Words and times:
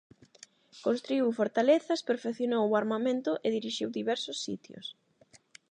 Construíu 0.85 1.37
fortalezas, 1.39 2.05
perfeccionou 2.09 2.63
o 2.67 2.77
armamento 2.81 3.31
e 3.45 3.47
dirixiu 3.57 3.87
diversos 3.99 4.37
sitios. 4.45 4.85